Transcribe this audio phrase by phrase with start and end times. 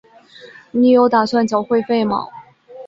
[0.71, 2.27] 你有打算缴会费吗？